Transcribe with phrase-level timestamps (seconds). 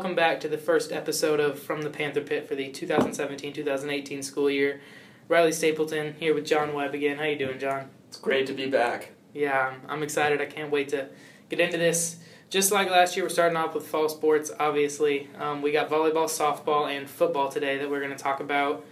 [0.00, 4.48] Welcome back to the first episode of From the Panther Pit for the 2017-2018 school
[4.48, 4.80] year.
[5.28, 7.18] Rilee Stapleton here with John Webb again.
[7.18, 7.90] How you doing, John?
[8.08, 9.10] It's great to be back.
[9.34, 10.40] Yeah, I'm- I'm excited.
[10.40, 11.10] I can't wait to
[11.50, 12.16] get into this.
[12.48, 14.50] Just like last year, we're starting off with fall sports.
[14.58, 18.86] Obviously, um, we got volleyball, softball, and football today that we're going to talk about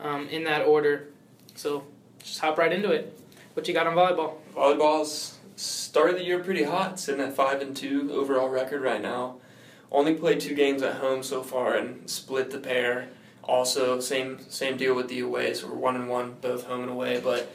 [0.00, 1.08] um, in that order.
[1.54, 1.84] So
[2.18, 3.14] just hop right into it.
[3.52, 4.36] What you got on volleyball?
[4.54, 9.36] Volleyball's started the year pretty hot, sitting at five and two overall record right now.
[9.90, 13.08] Only played two games at home so far and split the pair.
[13.44, 16.90] Also, same same deal with the away, so we're one and one both home and
[16.90, 17.20] away.
[17.22, 17.52] But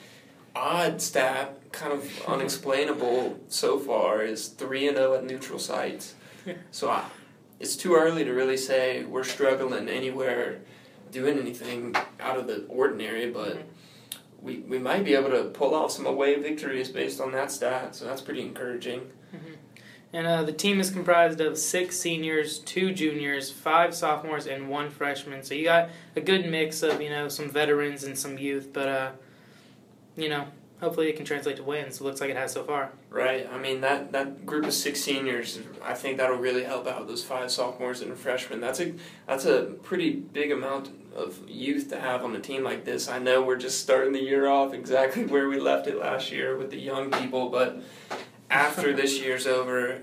[0.55, 6.16] odd stat, kind of unexplainable so far, is three and zero at neutral sites.
[6.72, 7.03] So I,
[7.59, 10.61] it's too early to really say we're struggling anywhere,
[11.11, 13.30] doing anything out of the ordinary.
[13.30, 13.63] But
[14.41, 17.95] we we might be able to pull off some away victories based on that stat.
[17.95, 19.11] So that's pretty encouraging.
[19.36, 19.53] Mm-hmm.
[20.14, 24.90] And uh, the team is comprised of six seniors, two juniors, five sophomores, and one
[24.90, 25.42] freshman.
[25.44, 28.88] So you got a good mix of you know some veterans and some youth, but
[28.88, 29.12] uh,
[30.18, 30.48] you know
[30.81, 32.02] hopefully it can translate to wins.
[32.02, 32.92] It looks like it has so far.
[33.09, 33.48] Right.
[33.50, 37.23] I mean that that group of six seniors, I think that'll really help out those
[37.23, 38.59] five sophomores and freshmen.
[38.59, 38.94] That's a
[39.28, 43.08] that's a pretty big amount of youth to have on a team like this.
[43.08, 46.58] I know we're just starting the year off exactly where we left it last year
[46.58, 47.81] with the young people, but
[48.52, 50.02] after this year's over,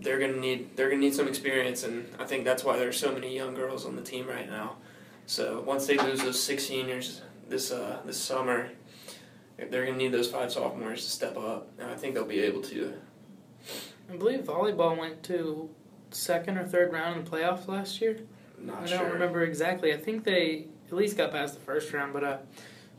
[0.00, 3.12] they're gonna need they're gonna need some experience, and I think that's why there's so
[3.12, 4.76] many young girls on the team right now.
[5.26, 8.70] So once they lose those six seniors this uh, this summer,
[9.56, 12.62] they're gonna need those five sophomores to step up, and I think they'll be able
[12.62, 12.94] to.
[14.10, 15.68] I believe volleyball went to
[16.10, 18.20] second or third round in the playoffs last year.
[18.58, 19.92] Not I don't remember exactly.
[19.92, 22.38] I think they at least got past the first round, but uh,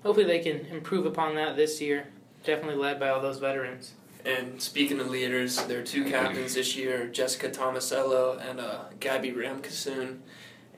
[0.03, 2.07] hopefully they can improve upon that this year.
[2.43, 3.93] Definitely led by all those veterans.
[4.25, 9.31] And speaking of leaders, there are two captains this year: Jessica Tomasello and uh, Gabby
[9.31, 10.19] Ramkasoon.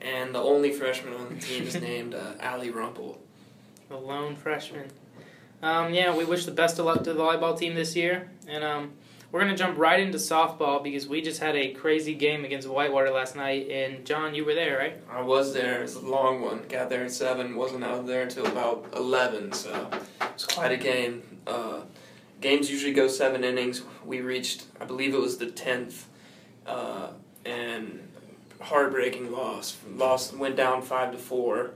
[0.00, 3.18] And the only freshman on the team is named uh, Allie Rumpel.
[3.88, 4.90] The lone freshman.
[5.62, 8.28] Um, yeah, we wish the best of luck to the volleyball team this year.
[8.48, 8.92] And um,
[9.30, 12.68] we're going to jump right into softball because we just had a crazy game against
[12.68, 13.70] Whitewater last night.
[13.70, 15.00] And John, you were there, right?
[15.08, 15.78] I was there.
[15.78, 16.64] It was a long one.
[16.68, 17.54] Got there at seven.
[17.54, 19.52] Wasn't out there until about eleven.
[19.52, 19.88] So
[20.20, 21.22] it was quite a game.
[21.46, 21.82] Uh,
[22.42, 23.82] games usually go seven innings.
[24.04, 26.06] We reached, I believe it was the tenth,
[26.66, 27.08] uh,
[27.46, 28.08] and
[28.60, 29.76] heartbreaking loss.
[29.96, 31.70] Lost went down five to four,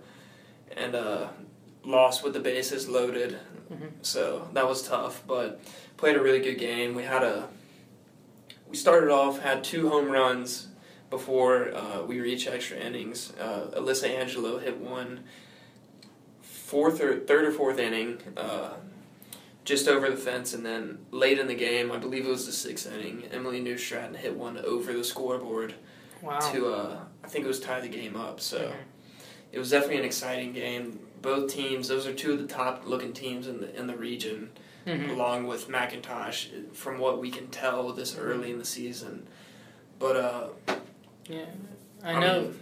[0.76, 1.28] and uh,
[1.84, 3.38] lost with the bases loaded.
[3.72, 3.90] Mhm.
[4.02, 5.60] So that was tough, but
[5.96, 6.94] played a really good game.
[6.94, 7.48] We had a
[8.68, 10.68] we started off had two home runs
[11.10, 13.32] before uh, we reached extra innings.
[13.40, 15.24] Uh, Alyssa Angelo hit one
[16.42, 18.70] fourth or third or fourth inning, uh,
[19.66, 22.52] just over the fence, and then late in the game, I believe it was the
[22.52, 25.74] sixth inning, Emily Newstratton hit one over the scoreboard
[26.22, 26.38] Wow.
[26.52, 28.40] to uh, I think it was tie the game up.
[28.40, 28.74] So Mhm.
[29.52, 31.00] it was definitely an exciting game.
[31.20, 34.50] Both teams, those are two of the top looking teams in the in the region
[34.86, 35.10] Mhm.
[35.10, 39.26] along with McIntosh, from what we can tell this early in the season.
[39.98, 40.48] But uh,
[41.28, 41.46] Yeah.
[42.04, 42.52] I know.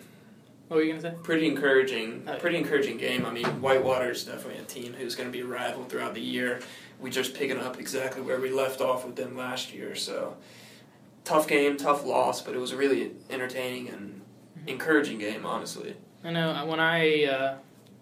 [0.68, 1.16] what were you going to say?
[1.22, 3.26] pretty encouraging, Oh, pretty encouraging game.
[3.26, 6.22] I mean, Whitewater is definitely a team who's going to be a rival throughout the
[6.22, 6.60] year.
[7.00, 9.94] We just picking up exactly where we left off with them last year.
[9.94, 10.36] So
[11.24, 14.22] tough game, tough loss, but it was a really entertaining and
[14.66, 15.96] encouraging game, honestly.
[16.22, 17.56] I know uh, when I uh,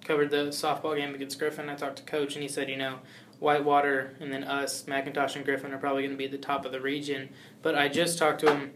[0.04, 2.98] covered the softball game against Griffin, I talked to coach and he said, you know,
[3.38, 6.64] Whitewater and then us, McIntosh and Griffin are probably going to be at the top
[6.64, 7.28] of the region.
[7.60, 8.72] But I just talked to him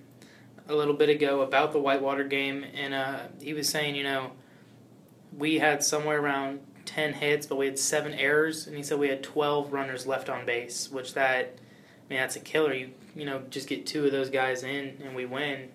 [0.68, 4.32] a little bit ago about the Whitewater game, and uh, he was saying, you know,
[5.36, 9.08] we had somewhere around ten hits, but we had seven errors, and he said we
[9.08, 12.72] had twelve runners left on base, which that, I mean, that's a killer.
[12.72, 15.68] You you know just get two of those guys in and we win.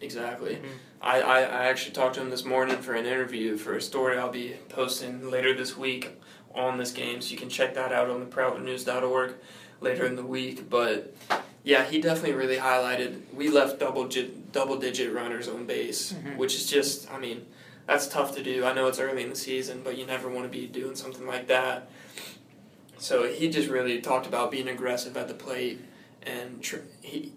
[0.00, 0.56] Exactly.
[0.56, 0.68] Mhm.
[1.00, 4.16] I, I, I actually talked to him this morning for an interview for a story
[4.18, 6.10] I'll be posting later this week
[6.54, 9.34] on this game, so you can check that out on the proudnews.org
[9.80, 10.68] later in the week.
[10.68, 11.14] But
[11.64, 16.36] yeah, he definitely really highlighted we left double digit, double digit runners on base, Mhm.
[16.36, 17.46] which is just I mean
[17.86, 18.64] that's tough to do.
[18.64, 21.26] I know it's early in the season, but you never want to be doing something
[21.26, 21.90] like that.
[22.98, 25.80] So he just really talked about being aggressive at the plate,
[26.22, 27.32] and tr- he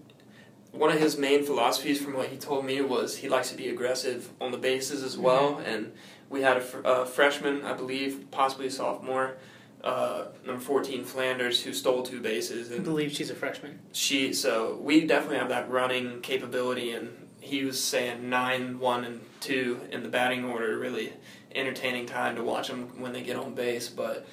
[0.71, 3.69] one of his main philosophies from what he told me was he likes to be
[3.69, 5.57] aggressive on the bases as well.
[5.65, 5.93] And
[6.29, 9.37] we had a, fr- a freshman, I believe, possibly a sophomore,
[9.83, 13.79] uh, number fourteen Flanders, who stole two bases, I and believe she's a freshman.
[13.93, 14.33] she.
[14.33, 19.79] So we definitely have that running capability, and he was saying nine, one, and two
[19.91, 20.77] in the batting order.
[20.77, 21.13] Really
[21.53, 24.27] entertaining time to watch them when they get on base, but.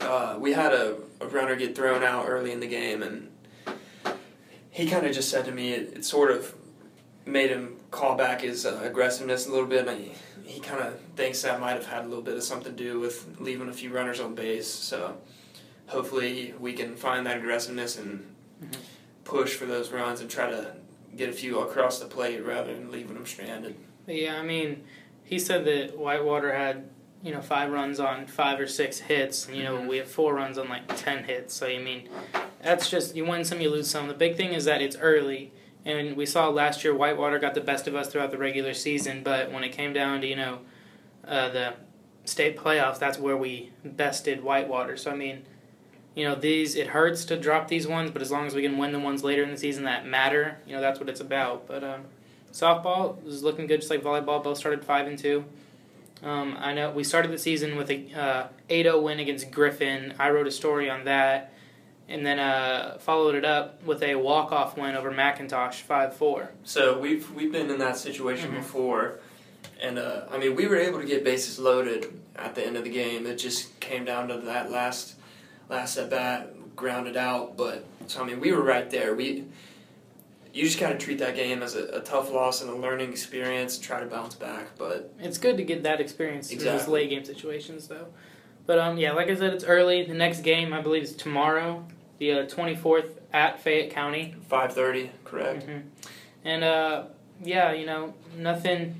[0.00, 3.28] Uh, we had a, a runner get thrown out early in the game, and
[4.70, 6.54] he kind of just said to me, it, it sort of
[7.26, 9.88] made him call back his uh, aggressiveness a little bit.
[9.88, 10.12] And he,
[10.44, 13.00] he kind of thinks that might have had a little bit of something to do
[13.00, 14.68] with leaving a few runners on base.
[14.68, 15.16] So
[15.88, 18.24] hopefully we can find that aggressiveness and
[18.62, 18.76] Mhm.
[19.24, 20.76] push for those runs and try to
[21.16, 23.76] get a few across the plate rather than leaving them stranded.
[24.06, 24.84] Yeah, I mean,
[25.24, 26.88] he said that Whitewater had
[27.22, 29.88] you know five runs on five or six hits, and you know Mhm.
[29.88, 31.54] we have four runs on like ten hits.
[31.54, 32.08] So I mean,
[32.62, 34.08] that's just you win some, you lose some.
[34.08, 35.52] The big thing is that it's early,
[35.84, 39.22] and we saw last year Whitewater got the best of us throughout the regular season,
[39.22, 40.60] but when it came down to you know
[41.26, 41.74] uh, the
[42.24, 44.96] state playoffs, that's where we bested Whitewater.
[44.96, 45.42] So I mean.
[46.18, 46.74] You know these.
[46.74, 49.22] It hurts to drop these ones, but as long as we can win the ones
[49.22, 51.68] later in the season that matter, you know that's what it's about.
[51.68, 52.00] But um,
[52.52, 54.42] softball is looking good, just like volleyball.
[54.42, 55.44] Both started five and two.
[56.24, 60.12] Um, I know we started the season with a uh, 8-0 win against Griffin.
[60.18, 61.52] I wrote a story on that,
[62.08, 66.50] and then uh, followed it up with a walk-off win over McIntosh, five four.
[66.64, 68.56] So we've we've been in that situation Mhm.
[68.56, 69.20] before,
[69.80, 72.82] and uh, I mean we were able to get bases loaded at the end of
[72.82, 73.24] the game.
[73.24, 75.14] It just came down to that last
[75.68, 77.56] last at bat, grounded out.
[77.56, 79.14] But so I mean we were right there.
[79.14, 79.44] We
[80.54, 83.10] you just got to treat that game as a, a tough loss and a learning
[83.10, 83.78] experience.
[83.78, 86.94] Try to bounce back, but It's good to get that experience in those Exactly.
[87.02, 88.06] late game situations, though.
[88.66, 90.04] But um, yeah, like I said, it's early.
[90.04, 91.86] The next game, I believe, is tomorrow,
[92.18, 94.34] the twenty fourth at Fayette County.
[94.48, 95.64] five thirty, correct?
[95.64, 95.78] hmm
[96.44, 97.04] And uh,
[97.42, 98.94] yeah, you know, nothing.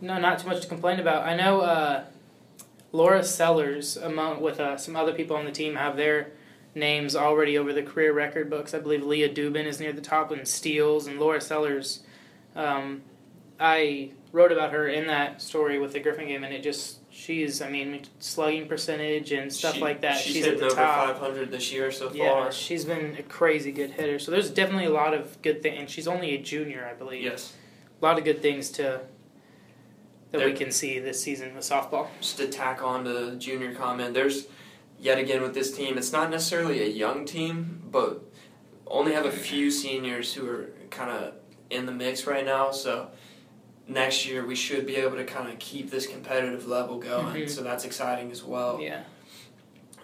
[0.00, 1.26] No, not too much to complain about.
[1.26, 2.04] I know uh,
[2.92, 6.32] Laura Sellers, among with uh, some other people on the team, have their
[6.74, 8.74] names already over the career record books.
[8.74, 12.00] I believe Leah Dubin is near the top in steals, and Laura Sellers.
[12.56, 13.02] Um,
[13.58, 17.60] I wrote about her in that story with the Griffin game, and it just she's,
[17.60, 20.16] I mean, slugging percentage and stuff She- like that.
[20.18, 21.06] She's, She's, hitting the over top.
[21.08, 22.52] five hundred this year so Yeah, far.
[22.52, 24.18] she's been a crazy good hitter.
[24.18, 25.78] So there's definitely a lot of good things.
[25.78, 27.22] And she's only a junior, I believe.
[27.22, 27.52] Yes.
[28.00, 29.00] A lot of good things to
[30.32, 32.08] that we can see this season with softball.
[32.20, 34.46] just to tack on to the junior comment, there's
[34.98, 38.22] yet again with this team, it's not necessarily a young team, but
[38.86, 41.34] only have a few seniors who are kind of
[41.70, 42.70] in the mix right now.
[42.70, 43.10] So
[43.86, 47.42] next year we should be able to kind of keep this competitive level going.
[47.44, 47.50] Mhm.
[47.50, 48.80] So that's exciting as well.
[48.80, 49.02] Yeah.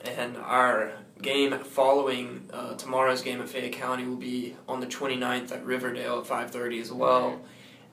[0.05, 5.51] And our game following uh, tomorrow's game at Fayette County will be on the 29th
[5.51, 7.41] at Riverdale at 5:30 as well.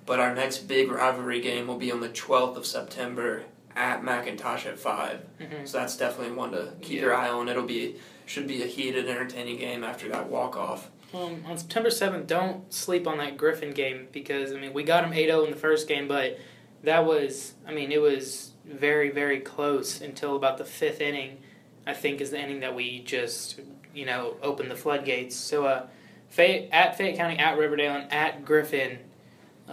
[0.05, 3.43] But our next big rivalry game will be on the 12th of September
[3.75, 5.19] at McIntosh at 5.
[5.39, 7.49] hmm So that's definitely one to keep your eye on.
[7.49, 7.95] It'll be
[8.25, 10.89] should be a heated, entertaining game after that walk off.
[11.13, 15.03] Um, on September 7th, don't sleep on that Griffin game because, I mean, we got
[15.03, 16.39] them 8 0 in the first game, but
[16.83, 21.37] that was, I mean, it was very, very close until about the fifth inning,
[21.85, 23.59] I think, is the inning that we just,
[23.93, 25.35] you know, opened the floodgates.
[25.35, 25.87] So, uh,
[26.29, 28.97] Fayette, at Fayette County, at Riverdale, and at Griffin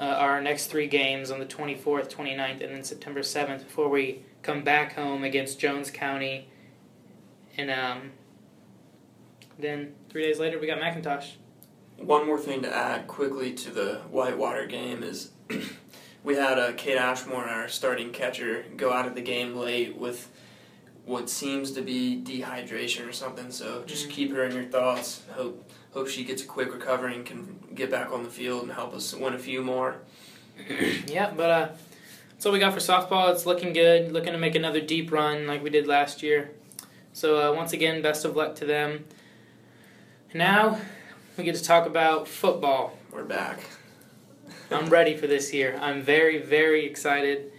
[0.00, 4.22] uh, our next three games on the 24th, 29th, and then September 7th before we
[4.42, 6.48] come back home against Jones County.
[7.58, 8.12] And um,
[9.58, 11.32] then three days later, we got McIntosh.
[11.98, 15.32] One more thing to add quickly to the Whitewater game is
[16.24, 20.30] we had uh, Kate Ashmore, our starting catcher, go out of the game late with
[21.10, 23.50] what seems to be dehydration or something.
[23.50, 24.12] So just Mhm.
[24.12, 25.22] keep her in your thoughts.
[25.32, 28.70] Hope hope she gets a quick recovery and can get back on the field and
[28.72, 29.96] help us win a few more.
[31.08, 31.68] yeah, but uh,
[32.30, 33.32] that's all we got for softball.
[33.32, 34.12] It's looking good.
[34.12, 36.52] Looking to make another deep run like we did last year.
[37.12, 39.04] So uh, once again, best of luck to them.
[40.32, 40.80] Now
[41.36, 42.96] we get to talk about football.
[43.10, 43.58] We're back.
[44.70, 45.76] I'm ready for this year.
[45.82, 47.50] I'm very, very excited.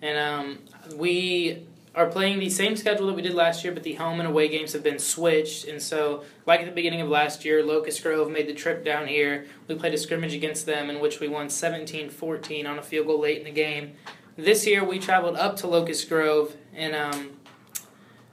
[0.00, 0.58] And um,
[0.96, 4.28] we are playing the same schedule that we did last year, but the home and
[4.28, 5.66] away games have been switched.
[5.66, 9.06] And so, like at the beginning of last year, Locust Grove made the trip down
[9.06, 9.46] here.
[9.68, 13.06] We played a scrimmage against them in which we won 17 14 on a field
[13.06, 13.92] goal late in the game.
[14.36, 16.56] This year, we traveled up to Locust Grove.
[16.74, 17.32] And um,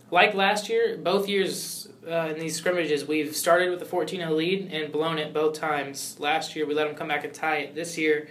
[0.09, 4.31] like last year, both years uh, in these scrimmages, we've started with a 14 0
[4.31, 6.15] lead and blown it both times.
[6.17, 7.75] Last year, we let them come back and tie it.
[7.75, 8.29] This year,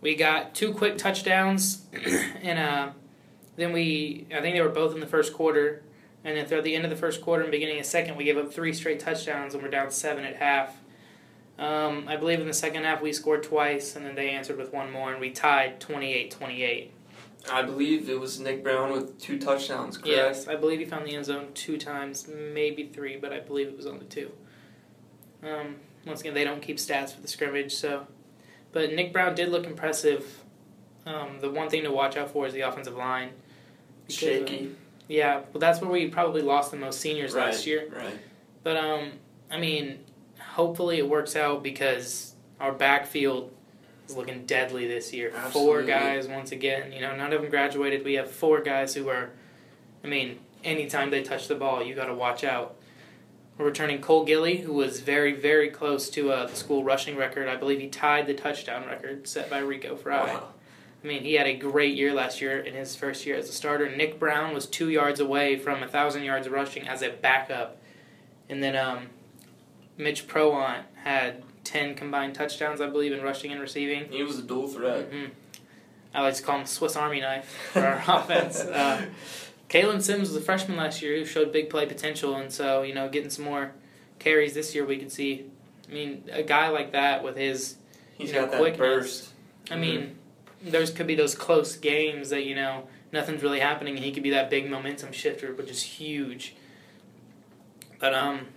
[0.00, 1.82] we got two quick touchdowns,
[2.42, 2.90] and uh,
[3.60, 5.82] then we, I think they were both in the first quarter.
[6.22, 8.36] And then throughout the end of the first quarter and beginning of second, we gave
[8.36, 10.76] up three straight touchdowns and we're down seven at half.
[11.58, 14.72] Um, I believe in the second half we scored twice, and then they answered with
[14.72, 16.92] one more, and we tied 28 28.
[17.50, 20.08] I believe it was Nick Brown with two touchdowns, correct?
[20.08, 23.68] Yes, I believe he found the end zone two times, maybe three, but I believe
[23.68, 24.32] it was only two.
[25.42, 25.76] Um,
[26.06, 28.06] once again, they don't keep stats for the scrimmage, so.
[28.72, 30.42] But Nick Brown did look impressive.
[31.04, 33.30] Um, the one thing to watch out for is the offensive line.
[34.10, 34.58] Shaky.
[34.58, 34.76] um,
[35.08, 37.88] yeah, well, that's where we probably lost the most seniors right, last year.
[37.92, 38.18] Right.
[38.62, 39.12] But um,
[39.50, 39.98] I mean,
[40.38, 43.52] hopefully it works out because our backfield
[44.08, 45.32] is looking deadly this year.
[45.34, 45.52] Absolutely.
[45.52, 46.92] Four guys once again.
[46.92, 48.04] You know, none of them graduated.
[48.04, 49.30] We have four guys who are,
[50.04, 52.76] I mean, anytime they touch the ball, you got to watch out.
[53.58, 57.48] We're returning Cole Gilly, who was very, very close to uh, the school rushing record.
[57.48, 60.34] I believe he tied the touchdown record set by Rico Fry.
[60.34, 60.48] Wow.
[61.02, 63.52] I mean, he had a great year last year in his first year as a
[63.52, 63.94] starter.
[63.94, 67.78] Nick Brown was two yards away from a thousand yards rushing as a backup,
[68.50, 69.06] and then um,
[69.96, 74.10] Mitch Proant had ten combined touchdowns, I believe, in rushing and receiving.
[74.10, 75.06] He was a dual threat.
[75.10, 75.26] hmm
[76.12, 78.60] I like to call him Swiss Army knife for our offense.
[78.60, 79.06] Uh,
[79.68, 82.92] Kalen Sims was a freshman last year who showed big play potential, and so you
[82.94, 83.72] know, getting some more
[84.18, 85.44] carries this year, we could see.
[85.88, 87.76] I mean, a guy like that with his
[88.18, 88.78] He's You know, got that quickness.
[88.78, 89.28] burst.
[89.70, 90.16] I mean,
[90.62, 94.22] there's could be those close games that you know nothing's really happening, and he could
[94.22, 96.54] be that big momentum shifter, which is huge.
[97.98, 98.48] But um,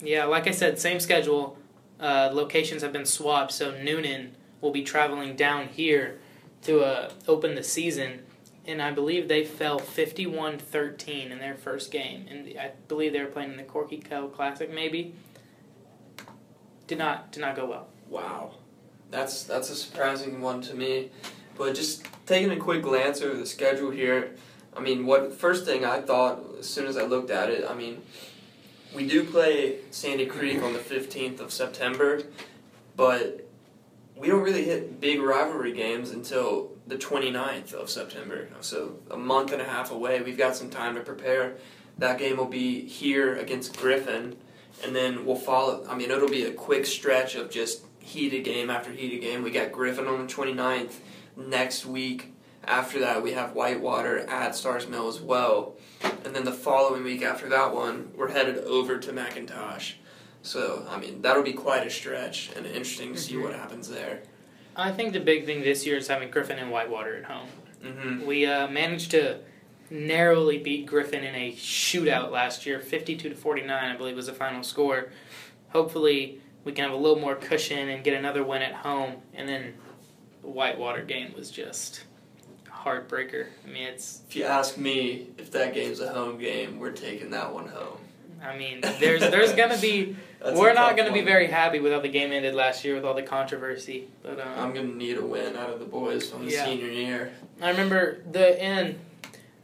[0.00, 1.58] yeah, like I said, same schedule.
[2.00, 6.18] Uh, locations have been swapped, so Noonan will be traveling down here
[6.62, 8.20] to uh, open the season,
[8.66, 13.26] and I believe they fell 51-13 in their first game, and I believe they were
[13.26, 15.14] playing in the Corky Kell Classic, maybe.
[16.86, 17.88] Did not did not go well.
[18.08, 18.54] Wow,
[19.10, 21.10] that's that's a surprising one to me.
[21.62, 24.34] But just taking a quick glance over the schedule here,
[24.76, 27.72] I mean, what first thing I thought as soon as I looked at it, I
[27.72, 28.02] mean,
[28.92, 32.24] we do play Sandy Creek on the fifteenth of September,
[32.96, 33.48] but
[34.16, 38.48] we don't really hit big rivalry games until the 29th of September.
[38.60, 40.20] So a month and a half away.
[40.20, 41.54] We've got some time to prepare.
[41.96, 44.34] That game will be here against Griffin,
[44.82, 45.86] and then we'll follow.
[45.88, 49.44] I mean, it'll be a quick stretch of just heated game after heated game.
[49.44, 50.94] We got Griffin on the 29th
[51.36, 52.32] next week.
[52.64, 55.74] After that, we have Whitewater at Stars Mill as well.
[56.24, 59.94] And then the following week after that one, we're headed over to McIntosh.
[60.42, 63.42] So, I mean, that'll be quite a stretch and interesting to see Mhm.
[63.42, 64.22] what happens there.
[64.76, 67.48] I think the big thing this year is having Griffin and Whitewater at home.
[67.82, 69.38] hmm We uh, managed to
[69.90, 74.32] narrowly beat Griffin in a shootout last year, 52 to 49, I believe was the
[74.32, 75.10] final score.
[75.70, 79.16] Hopefully, we can have a little more cushion and get another win at home.
[79.34, 79.74] And then
[80.42, 82.04] the Whitewater game was just
[82.66, 83.46] a heartbreaker.
[83.66, 84.22] I mean, it's.
[84.28, 87.98] If you ask me if that game's a home game, we're taking that one home.
[88.44, 90.16] I mean, there's there's gonna be.
[90.44, 93.14] We're not gonna be very happy with how the game ended last year with all
[93.14, 94.08] the controversy.
[94.24, 96.64] But um, I'm gonna need a win out of the boys from the Yeah.
[96.64, 97.32] senior year.
[97.60, 98.98] I remember the and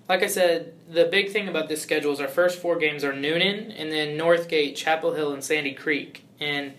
[0.08, 3.12] like I said, the big thing about this schedule is our first four games are
[3.12, 6.72] Noonan and then Northgate, Chapel Hill, and Sandy Creek, and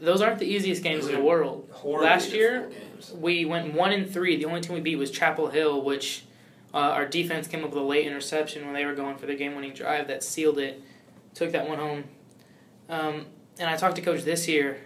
[0.00, 1.68] those aren't the easiest games in the world.
[1.84, 3.12] Last year, games.
[3.12, 4.36] We went one and three.
[4.36, 6.24] The only team we beat was Chapel Hill, which
[6.72, 9.36] uh, our defense came up with a late interception when they were going for their
[9.36, 10.82] game-winning drive that sealed it.
[11.34, 12.04] Took that one home.
[12.88, 13.26] Um,
[13.58, 14.78] and I talked to coach this year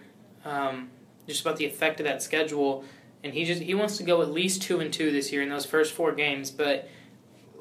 [0.45, 0.90] um,
[1.26, 2.85] just about the effect of that schedule,
[3.23, 5.49] and he just he wants to go at least two and two this year in
[5.49, 6.50] those first four games.
[6.50, 6.88] But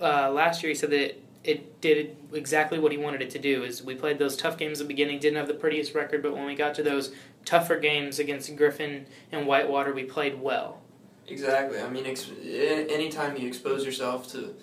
[0.01, 3.63] uh, last year he said that it did exactly what he wanted it to do.
[3.63, 6.33] Is we played those tough games at the beginning, didn't have the prettiest record, but
[6.33, 7.13] when we got to those
[7.45, 10.81] tougher games against Griffin and Whitewater, we played well.
[11.27, 11.79] Exactly.
[11.79, 14.53] I mean, ex- anytime you expose yourself to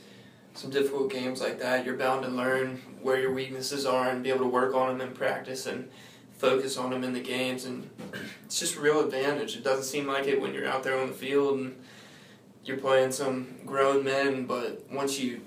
[0.55, 4.31] some difficult games like that, you're bound to learn where your weaknesses are and be
[4.31, 5.89] able to work on them in practice and
[6.37, 7.65] focus on them in the games.
[7.65, 7.89] And
[8.45, 9.57] it's just a real advantage.
[9.57, 11.77] It doesn't seem like it when you're out there on the field and
[12.65, 15.41] you're playing some grown men, but once you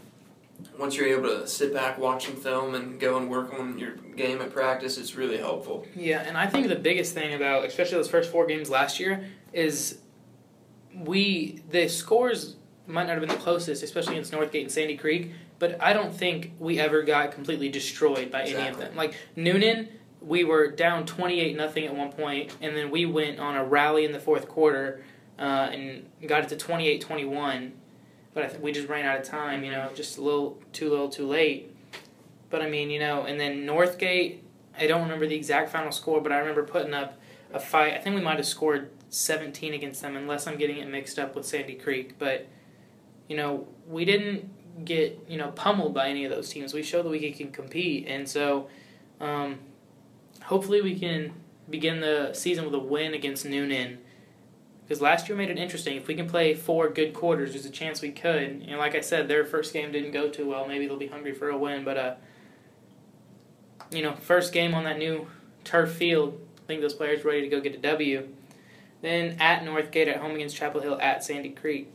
[0.77, 3.91] once you're able to sit back, watch some film, and go and work on your
[3.91, 5.85] game at practice, it's really helpful.
[5.95, 9.25] Yeah, and I think the biggest thing about especially those first four games last year
[9.53, 9.99] is
[10.93, 12.55] we the scores
[12.87, 16.13] might not have been the closest, especially against Northgate and Sandy Creek, but I don't
[16.13, 18.95] think we ever got completely destroyed by any of them.
[18.95, 19.87] Like Noonan,
[20.19, 23.63] we were down twenty eight nothing at one point, and then we went on a
[23.63, 25.03] rally in the fourth quarter
[25.41, 27.71] uh, and got it to 28-21.
[28.33, 31.09] But th- we just ran out of time, you know, just a little too little,
[31.09, 31.75] too late.
[32.49, 34.39] But I mean, you know, and then Northgate,
[34.77, 37.19] I don't remember the exact final score, but I remember putting up
[37.53, 37.93] a fight.
[37.93, 41.35] I think we might have scored 17 against them, unless I'm getting it mixed up
[41.35, 42.15] with Sandy Creek.
[42.17, 42.47] But,
[43.27, 46.73] you know, we didn't get, you know, pummeled by any of those teams.
[46.73, 48.07] We showed that we can compete.
[48.07, 48.69] And so,
[49.19, 49.59] um,
[50.43, 51.33] hopefully we can
[51.69, 53.99] begin the season with a win against Noonan.
[54.91, 55.95] Because last year made it interesting.
[55.95, 58.65] If we can play four good quarters, there's a chance we could.
[58.67, 60.67] And like I said, their first game didn't go too well.
[60.67, 61.85] Maybe they'll be hungry for a win.
[61.85, 62.15] But, uh,
[63.89, 65.27] you know, first game on that new
[65.63, 68.27] turf field, I think those players ready to go get a W.
[69.01, 71.89] Then at Northgate, at home against Chapel Hill, at Sandy Creek.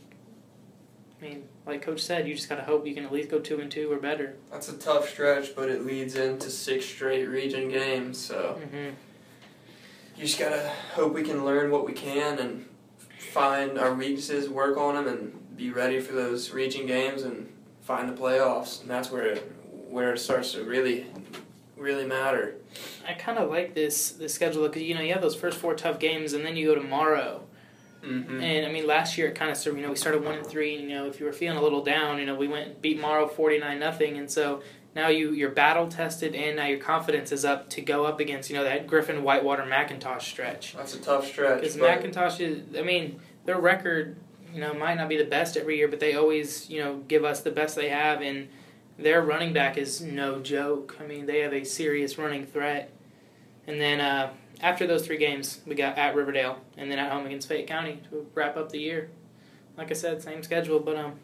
[1.21, 3.61] I mean, like Coach said, you just gotta hope you can at least go two
[3.61, 4.37] and two or better.
[4.51, 8.95] That's a tough stretch, but it leads into six straight region games, so hmm
[10.17, 12.67] you just gotta hope we can learn what we can and
[13.19, 18.09] find our weaknesses, work on them, and be ready for those region games and find
[18.09, 18.81] the playoffs.
[18.81, 19.53] And that's where it,
[19.89, 21.07] where it starts to really
[21.77, 22.57] really matter.
[23.07, 25.75] I kind of like this this schedule because you know you have those first four
[25.75, 27.43] tough games and then you go tomorrow.
[28.03, 28.41] Mm-hmm.
[28.41, 30.77] And I mean, last year it kind of you know we started one and three.
[30.77, 33.01] And, you know, if you were feeling a little down, you know, we went beat
[33.01, 34.63] Morrow forty nine nothing, and so
[34.97, 38.49] now you you're battle tested and now your confidence is up to go up against
[38.49, 40.75] you know that Griffin Whitewater McIntosh stretch.
[40.75, 41.61] That's a tough stretch.
[41.61, 44.17] Because McIntosh is, I mean, their record,
[44.55, 47.25] you know, might not be the best every year, but they always, you know, give
[47.25, 48.49] us the best they have, and
[48.99, 50.97] their running back is no joke.
[50.99, 52.91] I mean, they have a serious running threat.
[53.67, 57.27] And then uh, after those three games, we got at Riverdale, and then at home
[57.27, 59.11] against Fayette County to wrap up the year.
[59.77, 61.17] Like I said, same schedule, but um,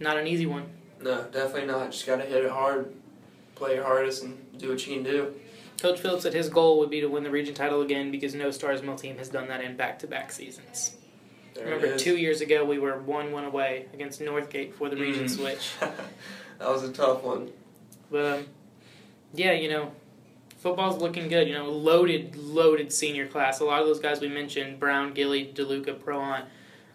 [0.00, 0.66] not an easy one.
[1.06, 1.92] No, definitely not.
[1.92, 2.92] Just got to hit it hard,
[3.54, 5.34] play your hardest, and do what you can do.
[5.80, 8.50] Coach Phillips said his goal would be to win the region title again because no
[8.50, 10.96] Stars Mill team has done that in back-to-back seasons.
[11.54, 15.26] There Remember, two years ago we were one one away against Northgate for the region
[15.26, 15.30] Mm.
[15.30, 15.70] switch.
[15.80, 17.50] that was a tough one.
[18.10, 18.46] But um,
[19.32, 19.92] yeah, you know,
[20.58, 21.46] football's looking good.
[21.46, 23.60] You know, loaded, loaded senior class.
[23.60, 26.44] A lot of those guys we mentioned: Brown, Gilly, DeLuca, Proant,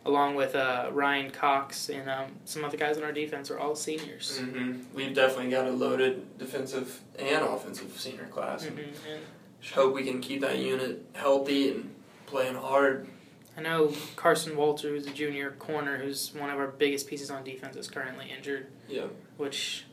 [0.05, 3.75] along with uh, Ryan Cox and um, some other guys on our defense are all
[3.75, 4.39] seniors.
[4.39, 8.65] hmm We've definitely got a loaded defensive and offensive senior class.
[8.65, 8.77] Mhm.
[8.79, 9.21] And
[9.61, 11.93] Just hope we can keep that unit healthy and
[12.25, 13.07] playing hard.
[13.55, 17.43] I know Carson Walter, who's a junior corner, who's one of our biggest pieces on
[17.43, 18.67] defense, is currently injured.
[18.87, 19.05] Yeah.
[19.37, 19.85] Which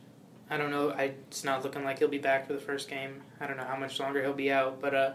[0.49, 0.89] I don't know.
[0.91, 3.21] I, it's not looking like he'll be back for the first game.
[3.39, 5.11] I don't know how much longer he'll be out, but uh,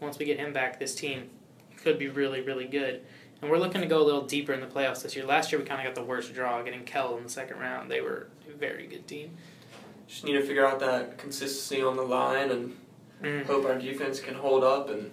[0.00, 1.28] once we get him back, this team
[1.76, 3.02] could be really, really good.
[3.40, 5.24] And we're looking to go a little deeper in the playoffs this year.
[5.24, 7.90] Last year we kind of got the worst draw, getting Kell in the second round.
[7.90, 9.36] They were a very good team.
[10.08, 12.76] Just need to figure out that consistency on the line and
[13.22, 13.44] Mm.
[13.46, 15.10] hope our defense can hold up and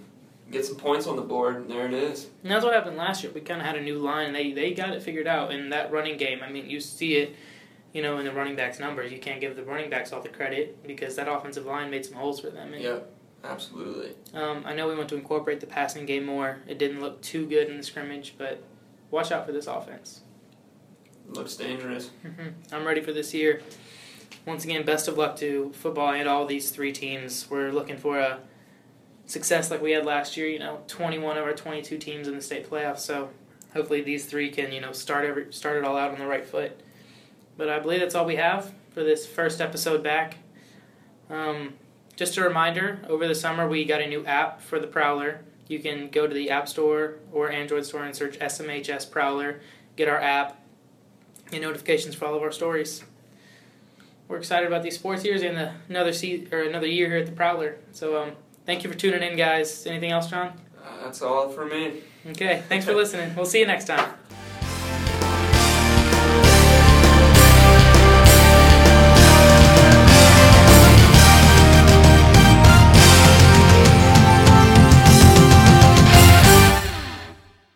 [0.52, 1.56] get some points on the board.
[1.56, 2.28] And there it is.
[2.44, 3.32] And that's what happened last year.
[3.34, 4.32] We kind of had a new line.
[4.32, 6.42] They they got it figured out in that running game.
[6.44, 7.36] I mean, you see it,
[7.94, 9.12] you know, in the running backs' numbers.
[9.12, 12.14] You can't give the running backs all the credit because that offensive line made some
[12.16, 12.74] holes for them.
[12.76, 13.00] And, Yeah,
[13.46, 14.12] absolutely.
[14.34, 16.60] Um, I know we want to incorporate the passing game more.
[16.68, 18.64] It didn't look too good in the scrimmage, but
[19.12, 20.22] watch out for this offense.
[21.30, 22.10] Looks dangerous.
[22.22, 23.62] hmm I'm ready for this year.
[24.46, 27.50] Once again, best of luck to football and all these three teams.
[27.50, 28.40] We're looking for a
[29.26, 30.48] success like we had last year.
[30.48, 33.00] You know, 21 of our 22 teams in the state playoffs.
[33.00, 33.30] So
[33.74, 36.46] hopefully these three can you know start every start it all out on the right
[36.46, 36.80] foot.
[37.58, 40.38] But I believe that's all we have for this first episode back.
[41.30, 41.74] Um,
[42.16, 45.42] just a reminder: over the summer we got a new app for the Prowler.
[45.68, 49.62] You can go to the App Store or Android Store and search SMHS Prowler.
[49.96, 50.62] Get our app.
[51.50, 53.04] Get notifications for all of our stories
[54.28, 57.26] we're excited about these sports years and the, another se- or another year here at
[57.26, 57.78] the Prowler.
[57.92, 58.32] So um,
[58.66, 59.86] thank you for tuning in, guys.
[59.86, 60.60] Anything else, John?
[60.84, 62.02] Uh, that's all for me.
[62.28, 63.36] Okay, thanks for listening.
[63.36, 64.14] We'll see you next time.